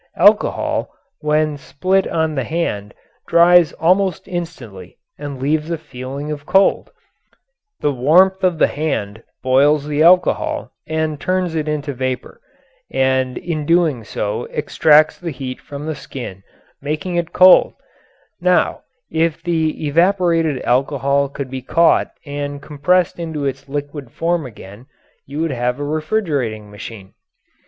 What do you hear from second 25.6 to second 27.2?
a refrigerating machine.